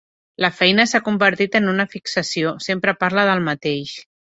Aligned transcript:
La 0.45 0.49
feina 0.61 0.85
s'ha 0.93 1.01
convertit 1.11 1.59
en 1.61 1.75
una 1.75 1.87
fixació: 1.95 2.57
sempre 2.71 2.99
parla 3.05 3.31
del 3.33 3.51
mateix. 3.51 3.99